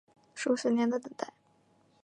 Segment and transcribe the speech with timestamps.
[0.33, 1.31] 数十年的等待